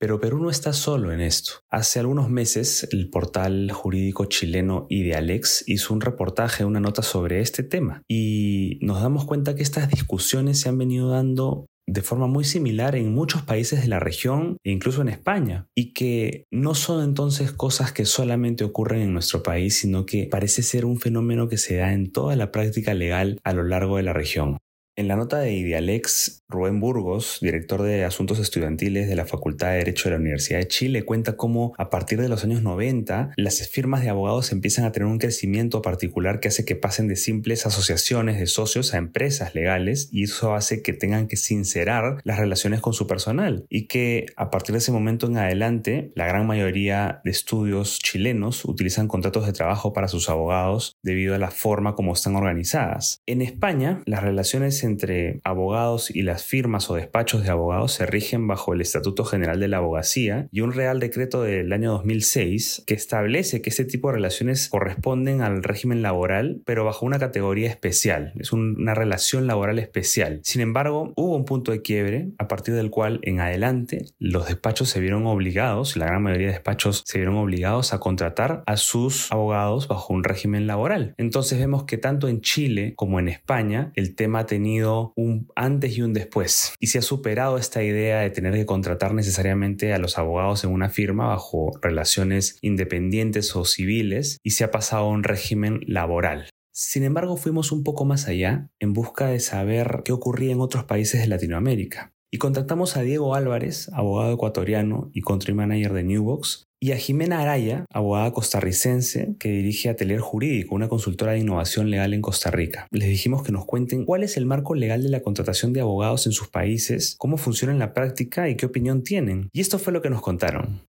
Pero 0.00 0.18
Perú 0.18 0.38
no 0.42 0.48
está 0.48 0.72
solo 0.72 1.12
en 1.12 1.20
esto. 1.20 1.60
Hace 1.70 2.00
algunos 2.00 2.30
meses 2.30 2.88
el 2.90 3.10
portal 3.10 3.70
jurídico 3.70 4.24
chileno 4.24 4.86
Idealex 4.88 5.64
hizo 5.66 5.92
un 5.92 6.00
reportaje, 6.00 6.64
una 6.64 6.80
nota 6.80 7.02
sobre 7.02 7.40
este 7.40 7.62
tema 7.62 8.02
y 8.08 8.78
nos 8.80 9.02
damos 9.02 9.26
cuenta 9.26 9.54
que 9.54 9.62
estas 9.62 9.90
discusiones 9.90 10.58
se 10.58 10.70
han 10.70 10.78
venido 10.78 11.10
dando 11.10 11.66
de 11.86 12.02
forma 12.02 12.26
muy 12.26 12.44
similar 12.44 12.96
en 12.96 13.14
muchos 13.14 13.42
países 13.42 13.82
de 13.82 13.88
la 13.88 14.00
región 14.00 14.56
e 14.64 14.70
incluso 14.70 15.02
en 15.02 15.08
España, 15.08 15.68
y 15.74 15.92
que 15.92 16.46
no 16.50 16.74
son 16.74 17.04
entonces 17.04 17.52
cosas 17.52 17.92
que 17.92 18.04
solamente 18.04 18.64
ocurren 18.64 19.02
en 19.02 19.12
nuestro 19.12 19.42
país, 19.42 19.78
sino 19.78 20.06
que 20.06 20.26
parece 20.26 20.62
ser 20.62 20.84
un 20.84 20.98
fenómeno 20.98 21.48
que 21.48 21.58
se 21.58 21.76
da 21.76 21.92
en 21.92 22.12
toda 22.12 22.36
la 22.36 22.52
práctica 22.52 22.94
legal 22.94 23.38
a 23.44 23.52
lo 23.52 23.62
largo 23.62 23.96
de 23.96 24.02
la 24.02 24.12
región. 24.12 24.58
En 24.96 25.08
la 25.08 25.16
nota 25.16 25.40
de 25.40 25.52
Idealex, 25.52 26.44
Rubén 26.48 26.78
Burgos, 26.78 27.38
director 27.42 27.82
de 27.82 28.04
Asuntos 28.04 28.38
Estudiantiles 28.38 29.08
de 29.08 29.16
la 29.16 29.26
Facultad 29.26 29.70
de 29.70 29.78
Derecho 29.78 30.04
de 30.04 30.14
la 30.14 30.20
Universidad 30.20 30.60
de 30.60 30.68
Chile, 30.68 31.04
cuenta 31.04 31.36
cómo 31.36 31.74
a 31.78 31.90
partir 31.90 32.20
de 32.20 32.28
los 32.28 32.44
años 32.44 32.62
90 32.62 33.32
las 33.36 33.66
firmas 33.68 34.02
de 34.02 34.10
abogados 34.10 34.52
empiezan 34.52 34.84
a 34.84 34.92
tener 34.92 35.08
un 35.08 35.18
crecimiento 35.18 35.82
particular 35.82 36.38
que 36.38 36.46
hace 36.46 36.64
que 36.64 36.76
pasen 36.76 37.08
de 37.08 37.16
simples 37.16 37.66
asociaciones 37.66 38.38
de 38.38 38.46
socios 38.46 38.94
a 38.94 38.98
empresas 38.98 39.56
legales 39.56 40.08
y 40.12 40.22
eso 40.22 40.54
hace 40.54 40.80
que 40.80 40.92
tengan 40.92 41.26
que 41.26 41.36
sincerar 41.36 42.20
las 42.22 42.38
relaciones 42.38 42.80
con 42.80 42.92
su 42.92 43.08
personal 43.08 43.66
y 43.68 43.88
que 43.88 44.26
a 44.36 44.50
partir 44.50 44.74
de 44.74 44.78
ese 44.78 44.92
momento 44.92 45.26
en 45.26 45.38
adelante 45.38 46.12
la 46.14 46.28
gran 46.28 46.46
mayoría 46.46 47.20
de 47.24 47.32
estudios 47.32 47.98
chilenos 47.98 48.64
utilizan 48.64 49.08
contratos 49.08 49.44
de 49.46 49.52
trabajo 49.52 49.92
para 49.92 50.06
sus 50.06 50.30
abogados 50.30 50.96
debido 51.02 51.34
a 51.34 51.38
la 51.38 51.50
forma 51.50 51.96
como 51.96 52.12
están 52.12 52.36
organizadas. 52.36 53.22
En 53.26 53.42
España, 53.42 54.00
las 54.06 54.22
relaciones 54.22 54.83
entre 54.84 55.40
abogados 55.44 56.14
y 56.14 56.22
las 56.22 56.44
firmas 56.44 56.90
o 56.90 56.94
despachos 56.94 57.42
de 57.42 57.50
abogados 57.50 57.92
se 57.92 58.06
rigen 58.06 58.46
bajo 58.46 58.72
el 58.72 58.80
Estatuto 58.80 59.24
General 59.24 59.58
de 59.58 59.68
la 59.68 59.78
Abogacía 59.78 60.48
y 60.52 60.60
un 60.60 60.72
Real 60.72 61.00
Decreto 61.00 61.42
del 61.42 61.72
año 61.72 61.92
2006 61.92 62.84
que 62.86 62.94
establece 62.94 63.62
que 63.62 63.70
este 63.70 63.84
tipo 63.84 64.08
de 64.08 64.14
relaciones 64.14 64.68
corresponden 64.68 65.42
al 65.42 65.62
régimen 65.62 66.02
laboral, 66.02 66.62
pero 66.64 66.84
bajo 66.84 67.06
una 67.06 67.18
categoría 67.18 67.68
especial. 67.68 68.32
Es 68.38 68.52
una 68.52 68.94
relación 68.94 69.46
laboral 69.46 69.78
especial. 69.78 70.40
Sin 70.42 70.60
embargo, 70.60 71.12
hubo 71.16 71.36
un 71.36 71.44
punto 71.44 71.72
de 71.72 71.82
quiebre 71.82 72.28
a 72.38 72.48
partir 72.48 72.74
del 72.74 72.90
cual 72.90 73.20
en 73.22 73.40
adelante 73.40 74.06
los 74.18 74.46
despachos 74.46 74.88
se 74.88 75.00
vieron 75.00 75.26
obligados, 75.26 75.96
la 75.96 76.06
gran 76.06 76.22
mayoría 76.22 76.48
de 76.48 76.52
despachos 76.54 77.02
se 77.06 77.18
vieron 77.18 77.36
obligados 77.36 77.92
a 77.92 78.00
contratar 78.00 78.62
a 78.66 78.76
sus 78.76 79.30
abogados 79.32 79.88
bajo 79.88 80.12
un 80.12 80.24
régimen 80.24 80.66
laboral. 80.66 81.14
Entonces 81.18 81.58
vemos 81.58 81.84
que 81.84 81.98
tanto 81.98 82.28
en 82.28 82.40
Chile 82.40 82.94
como 82.96 83.18
en 83.18 83.28
España 83.28 83.92
el 83.94 84.14
tema 84.14 84.40
ha 84.40 84.46
un 84.82 85.48
antes 85.54 85.96
y 85.96 86.02
un 86.02 86.12
después 86.12 86.74
y 86.80 86.88
se 86.88 86.98
ha 86.98 87.02
superado 87.02 87.58
esta 87.58 87.82
idea 87.82 88.20
de 88.20 88.30
tener 88.30 88.54
que 88.54 88.66
contratar 88.66 89.14
necesariamente 89.14 89.92
a 89.92 89.98
los 89.98 90.18
abogados 90.18 90.64
en 90.64 90.70
una 90.70 90.88
firma 90.88 91.28
bajo 91.28 91.72
relaciones 91.80 92.58
independientes 92.62 93.54
o 93.56 93.64
civiles 93.64 94.38
y 94.42 94.50
se 94.50 94.64
ha 94.64 94.70
pasado 94.70 95.04
a 95.04 95.10
un 95.10 95.24
régimen 95.24 95.80
laboral. 95.86 96.48
Sin 96.72 97.04
embargo, 97.04 97.36
fuimos 97.36 97.70
un 97.70 97.84
poco 97.84 98.04
más 98.04 98.26
allá 98.26 98.68
en 98.80 98.92
busca 98.92 99.28
de 99.28 99.38
saber 99.38 100.02
qué 100.04 100.12
ocurría 100.12 100.52
en 100.52 100.60
otros 100.60 100.84
países 100.84 101.20
de 101.20 101.28
Latinoamérica. 101.28 102.12
Y 102.32 102.38
contactamos 102.38 102.96
a 102.96 103.02
Diego 103.02 103.36
Álvarez, 103.36 103.88
abogado 103.92 104.34
ecuatoriano 104.34 105.08
y 105.12 105.20
country 105.20 105.54
manager 105.54 105.92
de 105.92 106.02
Newbox, 106.02 106.64
y 106.84 106.92
a 106.92 106.98
Jimena 106.98 107.40
Araya, 107.40 107.86
abogada 107.90 108.30
costarricense 108.34 109.36
que 109.38 109.48
dirige 109.48 109.88
Atelier 109.88 110.20
Jurídico, 110.20 110.74
una 110.74 110.90
consultora 110.90 111.32
de 111.32 111.38
innovación 111.38 111.88
legal 111.88 112.12
en 112.12 112.20
Costa 112.20 112.50
Rica. 112.50 112.88
Les 112.90 113.08
dijimos 113.08 113.42
que 113.42 113.52
nos 113.52 113.64
cuenten 113.64 114.04
cuál 114.04 114.22
es 114.22 114.36
el 114.36 114.44
marco 114.44 114.74
legal 114.74 115.02
de 115.02 115.08
la 115.08 115.22
contratación 115.22 115.72
de 115.72 115.80
abogados 115.80 116.26
en 116.26 116.32
sus 116.32 116.48
países, 116.48 117.14
cómo 117.16 117.38
funciona 117.38 117.72
en 117.72 117.78
la 117.78 117.94
práctica 117.94 118.50
y 118.50 118.56
qué 118.56 118.66
opinión 118.66 119.02
tienen. 119.02 119.48
Y 119.54 119.62
esto 119.62 119.78
fue 119.78 119.94
lo 119.94 120.02
que 120.02 120.10
nos 120.10 120.20
contaron. 120.20 120.82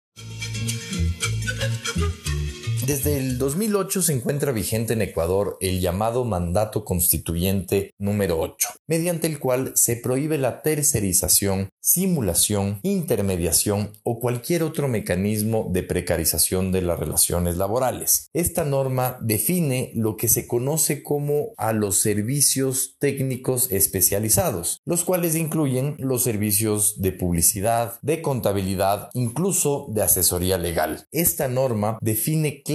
Desde 2.86 3.18
el 3.18 3.39
2008 3.39 4.04
se 4.04 4.13
encuentra 4.13 4.51
vigente 4.51 4.94
en 4.94 5.01
Ecuador 5.01 5.58
el 5.60 5.82
llamado 5.82 6.24
mandato 6.24 6.86
constituyente 6.86 7.96
número 7.98 8.39
8, 8.39 8.70
mediante 8.86 9.25
el 9.25 9.39
cual 9.39 9.72
se 9.74 9.96
prohíbe 9.96 10.38
la 10.38 10.62
tercerización, 10.62 11.70
simulación, 11.82 12.80
intermediación 12.84 13.92
o 14.04 14.20
cualquier 14.20 14.62
otro 14.62 14.88
mecanismo 14.88 15.68
de 15.72 15.82
precarización 15.82 16.72
de 16.72 16.84
las 16.84 17.00
relaciones 17.00 17.58
laborales. 17.58 18.30
Esta 18.34 18.65
norma 18.65 19.18
define 19.20 19.92
lo 19.96 20.15
que 20.15 20.27
se 20.27 20.46
conoce 20.46 21.01
como 21.01 21.54
a 21.58 21.74
los 21.74 21.98
servicios 21.98 22.98
técnicos 23.00 23.72
especializados, 23.72 24.82
los 24.86 25.06
cuales 25.06 25.36
incluyen 25.36 25.96
los 25.98 26.22
servicios 26.22 27.01
de 27.01 27.13
publicidad, 27.13 27.98
de 28.04 28.22
contabilidad, 28.22 29.10
incluso 29.15 29.88
de 29.89 30.04
asesoría 30.04 30.60
legal. 30.60 31.08
Esta 31.12 31.48
norma 31.48 31.98
define 32.00 32.62
claramente 32.62 32.75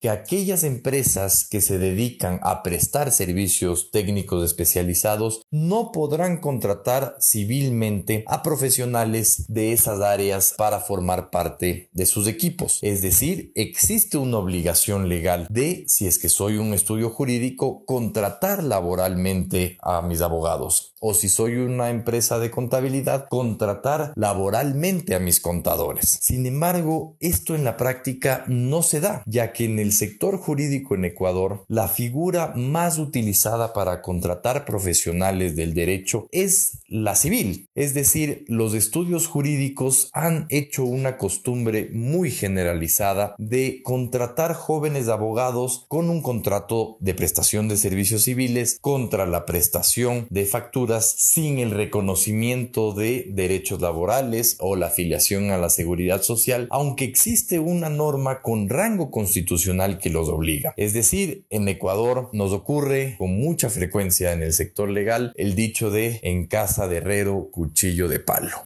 que 0.00 0.08
aquellas 0.08 0.64
empresas 0.64 1.46
que 1.48 1.60
se 1.60 1.78
dedican 1.78 2.40
a 2.42 2.62
prestar 2.62 3.12
servicios 3.12 3.90
técnicos 3.90 4.44
especializados 4.44 5.42
no 5.50 5.92
podrán 5.92 6.38
contratar 6.38 7.16
civilmente 7.20 8.24
a 8.26 8.42
profesionales 8.42 9.44
de 9.48 9.72
esas 9.72 10.00
áreas 10.00 10.54
para 10.56 10.80
formar 10.80 11.30
parte 11.30 11.90
de 11.92 12.06
sus 12.06 12.26
equipos. 12.26 12.78
Es 12.82 13.02
decir, 13.02 13.52
existe 13.54 14.16
una 14.16 14.38
obligación 14.38 15.08
legal 15.08 15.46
de, 15.50 15.84
si 15.88 16.06
es 16.06 16.18
que 16.18 16.28
soy 16.28 16.56
un 16.56 16.72
estudio 16.72 17.10
jurídico, 17.10 17.84
contratar 17.84 18.64
laboralmente 18.64 19.76
a 19.82 20.00
mis 20.00 20.22
abogados. 20.22 20.94
O 21.00 21.14
si 21.14 21.28
soy 21.28 21.56
una 21.56 21.90
empresa 21.90 22.38
de 22.38 22.50
contabilidad, 22.50 23.26
contratar 23.28 24.12
laboralmente 24.14 25.14
a 25.14 25.18
mis 25.18 25.40
contadores. 25.40 26.18
Sin 26.20 26.46
embargo, 26.46 27.16
esto 27.20 27.54
en 27.54 27.64
la 27.64 27.76
práctica 27.76 28.44
no 28.46 28.82
se 28.82 29.00
ya 29.26 29.52
que 29.52 29.64
en 29.64 29.78
el 29.78 29.92
sector 29.92 30.38
jurídico 30.38 30.94
en 30.94 31.04
Ecuador 31.04 31.64
la 31.68 31.88
figura 31.88 32.52
más 32.56 32.98
utilizada 32.98 33.72
para 33.72 34.02
contratar 34.02 34.64
profesionales 34.64 35.56
del 35.56 35.74
derecho 35.74 36.28
es 36.30 36.78
la 36.88 37.14
civil, 37.14 37.68
es 37.74 37.94
decir, 37.94 38.44
los 38.48 38.74
estudios 38.74 39.26
jurídicos 39.26 40.10
han 40.12 40.46
hecho 40.50 40.84
una 40.84 41.16
costumbre 41.16 41.90
muy 41.92 42.30
generalizada 42.30 43.34
de 43.38 43.80
contratar 43.82 44.54
jóvenes 44.54 45.08
abogados 45.08 45.86
con 45.88 46.10
un 46.10 46.22
contrato 46.22 46.96
de 47.00 47.14
prestación 47.14 47.68
de 47.68 47.76
servicios 47.76 48.24
civiles 48.24 48.78
contra 48.80 49.26
la 49.26 49.46
prestación 49.46 50.26
de 50.30 50.44
facturas 50.44 51.14
sin 51.18 51.58
el 51.58 51.70
reconocimiento 51.70 52.92
de 52.92 53.26
derechos 53.30 53.80
laborales 53.80 54.56
o 54.60 54.76
la 54.76 54.86
afiliación 54.86 55.50
a 55.50 55.58
la 55.58 55.70
seguridad 55.70 56.22
social, 56.22 56.68
aunque 56.70 57.04
existe 57.04 57.58
una 57.58 57.88
norma 57.88 58.42
con 58.42 58.68
rango 58.68 58.91
constitucional 59.10 59.98
que 59.98 60.10
los 60.10 60.28
obliga. 60.28 60.74
Es 60.76 60.92
decir, 60.92 61.46
en 61.50 61.68
Ecuador 61.68 62.28
nos 62.32 62.52
ocurre 62.52 63.16
con 63.18 63.38
mucha 63.38 63.70
frecuencia 63.70 64.32
en 64.32 64.42
el 64.42 64.52
sector 64.52 64.90
legal 64.90 65.32
el 65.36 65.54
dicho 65.54 65.90
de 65.90 66.20
en 66.22 66.46
casa 66.46 66.88
de 66.88 66.98
herrero, 66.98 67.48
cuchillo 67.50 68.08
de 68.08 68.20
palo. 68.20 68.64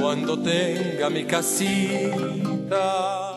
Cuando 0.00 0.42
tenga 0.42 1.10
mi 1.10 1.24
casita 1.24 3.27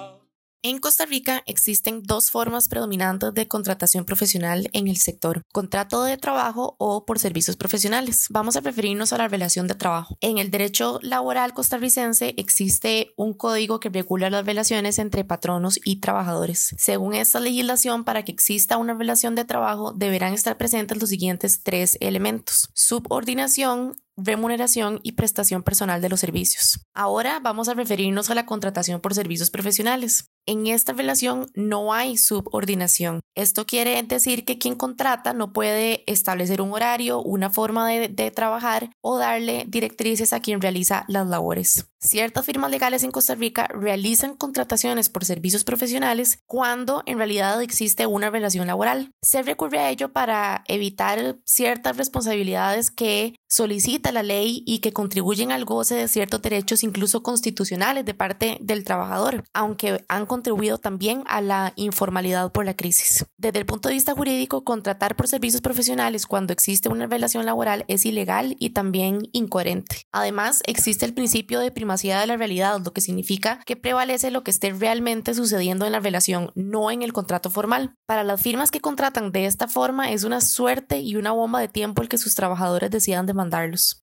En 0.64 0.78
Costa 0.78 1.08
Rica 1.08 1.42
existen 1.48 2.04
dos 2.04 2.30
formas 2.30 2.68
predominantes 2.68 3.34
de 3.34 3.48
contratación 3.48 4.06
profesional 4.06 4.70
en 4.74 4.88
el 4.88 4.98
sector, 4.98 5.42
contrato 5.52 6.04
de 6.04 6.18
trabajo 6.18 6.76
o 6.78 7.04
por 7.04 7.18
servicios 7.18 7.58
profesionales. 7.58 8.28
Vamos 8.30 8.56
a 8.56 8.60
referirnos 8.60 9.12
a 9.12 9.18
la 9.18 9.28
relación 9.28 9.66
de 9.68 9.74
trabajo. 9.74 10.18
En 10.22 10.38
el 10.38 10.52
derecho 10.52 11.00
laboral 11.02 11.56
costarricense 11.56 12.36
existe 12.38 13.12
un 13.16 13.34
código 13.34 13.80
que 13.80 13.90
regula 13.90 14.30
las 14.30 14.46
relaciones 14.46 15.00
entre 15.00 15.24
patronos 15.24 15.80
y 15.84 15.96
trabajadores. 15.96 16.76
Según 16.78 17.16
esta 17.16 17.40
legislación, 17.40 18.04
para 18.04 18.24
que 18.24 18.32
exista 18.32 18.78
una 18.78 18.94
relación 18.94 19.34
de 19.34 19.46
trabajo 19.46 19.94
deberán 19.94 20.36
estar 20.36 20.58
presentes 20.58 21.02
los 21.02 21.10
siguientes 21.10 21.64
tres 21.64 21.98
elementos. 22.02 22.70
Subordinación, 22.76 23.96
remuneración 24.16 25.00
y 25.02 25.14
prestación 25.14 25.64
personal 25.64 26.02
de 26.02 26.10
los 26.10 26.20
servicios. 26.20 26.86
Ahora 26.94 27.40
vamos 27.40 27.68
a 27.68 27.74
referirnos 27.74 28.30
a 28.30 28.36
la 28.36 28.46
contratación 28.46 29.02
por 29.02 29.16
servicios 29.16 29.50
profesionales. 29.50 30.31
En 30.48 30.66
esta 30.68 30.94
relación 30.94 31.52
no 31.54 31.94
hay 31.94 32.18
subordinación. 32.18 33.22
Esto 33.36 33.66
quiere 33.66 34.02
decir 34.04 34.44
que 34.44 34.58
quien 34.58 34.76
contrata 34.76 35.34
no 35.34 35.54
puede 35.54 36.04
establecer 36.12 36.62
un 36.62 36.74
horario, 36.74 37.22
una 37.22 37.50
forma 37.50 37.88
de, 37.88 38.32
trabajar 38.32 38.90
o 39.02 39.18
darle 39.18 39.66
directrices 39.68 40.34
a 40.34 40.40
quien 40.40 40.62
realiza 40.62 41.06
las 41.08 41.28
labores. 41.28 41.86
Ciertas 42.00 42.46
firmas 42.46 42.72
legales 42.72 43.04
en 43.04 43.12
Costa 43.12 43.36
Rica 43.36 43.68
realizan 43.68 44.36
contrataciones 44.36 45.10
por 45.10 45.24
servicios 45.24 45.64
profesionales 45.64 46.40
cuando 46.48 47.04
en 47.06 47.18
realidad 47.18 47.62
existe 47.62 48.08
una 48.08 48.32
relación 48.32 48.66
laboral. 48.66 49.12
Se 49.22 49.44
recurre 49.44 49.80
a 49.80 49.90
ello 49.92 50.12
para 50.12 50.64
evitar 50.68 51.38
ciertas 51.46 51.98
responsabilidades 51.98 52.90
que 52.90 53.36
solicita 53.48 54.12
la 54.12 54.24
ley 54.24 54.64
y 54.66 54.80
que 54.80 54.94
contribuyen 54.94 55.52
al 55.52 55.66
goce 55.66 55.94
de 55.94 56.08
ciertos 56.08 56.42
derechos 56.42 56.84
incluso 56.84 57.22
constitucionales 57.22 58.06
de 58.06 58.14
parte 58.14 58.58
del 58.62 58.84
trabajador, 58.84 59.44
aunque 59.54 60.04
han 60.08 60.26
contribuido 60.32 60.78
también 60.78 61.26
a 61.28 61.42
la 61.42 61.74
informalidad 61.76 62.54
por 62.54 62.64
la 62.64 62.74
crisis. 62.74 63.26
Desde 63.38 63.60
el 63.60 63.66
punto 63.66 63.90
de 63.90 63.96
vista 63.96 64.14
jurídico, 64.14 64.64
contratar 64.64 65.18
por 65.18 65.28
servicios 65.28 65.62
profesionales 65.62 66.26
cuando 66.26 66.54
existe 66.54 66.88
una 66.88 67.06
relación 67.06 67.46
laboral 67.46 67.84
es 67.90 68.06
ilegal 68.06 68.56
y 68.58 68.70
también 68.70 69.28
incoherente. 69.34 70.04
Además, 70.14 70.64
existe 70.66 71.06
el 71.06 71.14
principio 71.14 71.60
de 71.60 71.70
primacía 71.70 72.18
de 72.18 72.28
la 72.28 72.38
realidad, 72.38 72.80
lo 72.82 72.94
que 72.94 73.02
significa 73.02 73.60
que 73.66 73.76
prevalece 73.76 74.32
lo 74.32 74.42
que 74.46 74.52
esté 74.52 74.72
realmente 74.72 75.34
sucediendo 75.34 75.86
en 75.86 75.92
la 75.92 76.00
relación, 76.00 76.54
no 76.56 76.92
en 76.92 77.02
el 77.02 77.12
contrato 77.12 77.50
formal. 77.50 77.96
Para 78.06 78.24
las 78.24 78.42
firmas 78.42 78.72
que 78.72 78.80
contratan 78.80 79.34
de 79.34 79.48
esta 79.48 79.68
forma 79.68 80.12
es 80.12 80.24
una 80.24 80.40
suerte 80.40 81.02
y 81.02 81.18
una 81.18 81.34
bomba 81.34 81.60
de 81.60 81.68
tiempo 81.68 82.02
el 82.02 82.08
que 82.08 82.18
sus 82.18 82.36
trabajadores 82.36 82.90
decidan 82.90 83.26
demandarlos. 83.26 84.01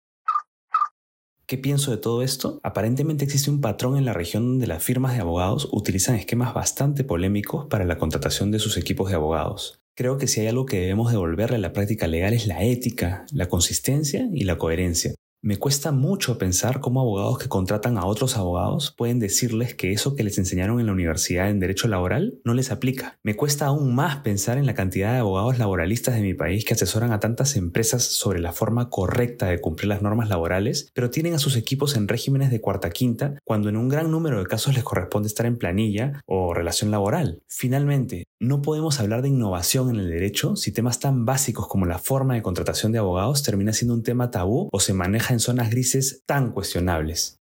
¿Qué 1.49 1.57
pienso 1.57 1.90
de 1.90 1.97
todo 1.97 2.23
esto? 2.23 2.61
Aparentemente 2.62 3.25
existe 3.25 3.49
un 3.49 3.62
patrón 3.62 3.97
en 3.97 4.05
la 4.05 4.12
región 4.12 4.45
donde 4.45 4.67
las 4.67 4.83
firmas 4.83 5.14
de 5.14 5.23
abogados 5.23 5.67
utilizan 5.73 6.14
esquemas 6.14 6.52
bastante 6.52 7.05
polémicos 7.05 7.64
para 7.71 7.87
la 7.87 7.97
contratación 7.97 8.50
de 8.50 8.59
sus 8.59 8.76
equipos 8.76 9.09
de 9.09 9.14
abogados. 9.14 9.81
Creo 9.97 10.19
que 10.19 10.26
si 10.26 10.43
hay 10.43 10.49
algo 10.49 10.67
que 10.67 10.78
debemos 10.78 11.11
devolverle 11.11 11.57
a 11.57 11.61
la 11.61 11.73
práctica 11.73 12.07
legal 12.07 12.35
es 12.35 12.47
la 12.47 12.62
ética, 12.64 13.25
la 13.33 13.49
consistencia 13.49 14.28
y 14.31 14.45
la 14.45 14.59
coherencia. 14.59 15.14
Me 15.40 15.57
cuesta 15.57 15.92
mucho 15.92 16.37
pensar 16.37 16.80
cómo 16.80 17.00
abogados 17.00 17.38
que 17.38 17.49
contratan 17.49 17.97
a 17.97 18.07
otros 18.07 18.37
abogados 18.37 18.92
pueden 18.97 19.21
decirles 19.21 19.73
que 19.73 19.92
eso 19.92 20.16
que 20.16 20.25
les 20.25 20.37
enseñaron 20.37 20.80
en 20.80 20.87
la 20.87 20.92
universidad 20.92 21.49
en 21.49 21.61
derecho 21.61 21.87
laboral 21.87 22.40
no 22.45 22.54
les 22.54 22.73
aplica. 22.73 23.21
Me 23.23 23.37
cuesta 23.37 23.66
aún 23.66 23.95
más 23.95 24.16
pensar 24.16 24.59
en 24.59 24.66
la 24.66 24.75
cantidad 24.75 25.12
de 25.12 25.21
abogados 25.21 25.61
laboralistas 25.61 26.16
de 26.16 26.23
mi 26.23 26.35
país 26.35 26.64
que 26.64 26.75
asesoran 26.75 27.12
a 27.12 27.21
tantas 27.21 27.54
empresas 27.54 28.02
sobre 28.02 28.40
la 28.40 28.50
forma 28.50 28.90
correcta 28.90 29.47
de 29.47 29.61
cumplir 29.61 29.90
las 29.90 30.02
normas 30.02 30.28
laborales, 30.28 30.90
pero 30.92 31.09
tienen 31.09 31.35
a 31.35 31.38
sus 31.38 31.54
equipos 31.54 31.95
en 31.95 32.09
regímenes 32.09 32.50
de 32.50 32.61
cuarta 32.61 32.90
quinta 32.90 33.38
cuando 33.45 33.68
en 33.68 33.76
un 33.76 33.88
gran 33.88 34.11
número 34.11 34.40
de 34.40 34.47
casos 34.47 34.75
les 34.75 34.83
corresponde 34.83 35.28
estar 35.28 35.47
en 35.47 35.57
planilla 35.57 36.21
o 36.26 36.52
relación 36.52 36.90
laboral. 36.90 37.42
Finalmente, 37.47 38.25
no 38.40 38.61
podemos 38.61 38.99
hablar 38.99 39.23
de 39.23 39.28
innovación 39.28 39.90
en 39.90 39.97
el 39.97 40.11
derecho 40.11 40.57
si 40.57 40.73
temas 40.73 40.99
tan 40.99 41.25
básicos 41.26 41.68
como 41.68 41.87
la 41.87 41.99
forma 41.99 42.35
de 42.35 42.42
contratación 42.42 42.90
de 42.90 42.99
abogados 42.99 43.45
termina 43.45 43.73
siendo 43.73 43.95
un 43.95 44.02
tema 44.02 44.33
tabú 44.33 44.68
o 44.73 44.80
se 44.80 44.95
maneja 44.95 45.28
en 45.31 45.41
zonas 45.41 45.71
grises 45.71 46.23
tan 46.27 46.53
cuestionables. 46.53 47.37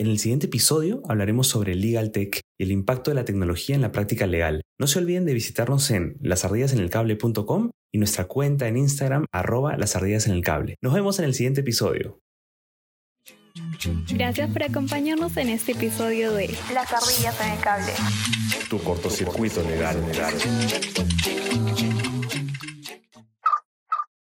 En 0.00 0.06
el 0.06 0.18
siguiente 0.18 0.46
episodio 0.46 1.02
hablaremos 1.08 1.48
sobre 1.48 1.74
Legal 1.74 2.12
Tech 2.12 2.40
y 2.58 2.64
el 2.64 2.70
impacto 2.70 3.10
de 3.10 3.16
la 3.16 3.24
tecnología 3.24 3.74
en 3.74 3.82
la 3.82 3.90
práctica 3.90 4.26
legal. 4.26 4.62
No 4.78 4.86
se 4.86 5.00
olviden 5.00 5.24
de 5.24 5.34
visitarnos 5.34 5.90
en 5.90 6.16
lasardillasenelcable.com 6.20 7.70
y 7.92 7.98
nuestra 7.98 8.26
cuenta 8.26 8.68
en 8.68 8.76
Instagram 8.76 9.24
arroba 9.32 9.76
lasardillasenelcable. 9.76 10.76
Nos 10.82 10.94
vemos 10.94 11.18
en 11.18 11.24
el 11.24 11.34
siguiente 11.34 11.62
episodio. 11.62 12.20
Gracias 14.12 14.50
por 14.50 14.62
acompañarnos 14.62 15.36
en 15.36 15.48
este 15.48 15.72
episodio 15.72 16.32
de 16.32 16.56
Las 16.72 16.92
ardillas 16.92 17.40
en 17.40 17.52
el 17.52 17.58
cable. 17.58 17.92
Tu 18.70 18.78
cortocircuito 18.78 19.62
legal. 19.62 20.00
legal. 20.06 20.34